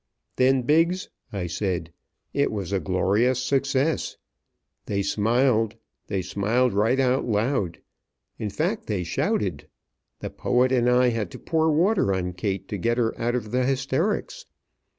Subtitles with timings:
[0.37, 1.93] "Then, Biggs," I said,
[2.33, 4.17] "it was a glorious success.
[4.87, 5.75] They smiled.
[6.07, 7.79] They smiled right out loud.
[8.39, 9.67] In fact, they shouted.
[10.17, 13.51] The poet and I had to pour water on Kate to get her out of
[13.51, 14.47] the hysterics.